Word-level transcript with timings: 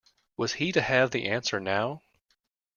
Was 0.35 0.53
he 0.53 0.71
to 0.71 0.81
have 0.81 1.11
the 1.11 1.27
answer 1.27 1.59
now? 1.59 2.01